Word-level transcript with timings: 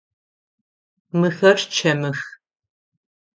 Мыхэр 1.19 1.57
чэмых. 1.75 2.19